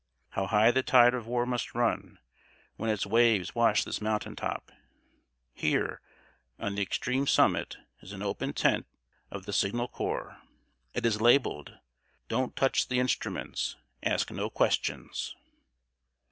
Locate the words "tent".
8.53-8.87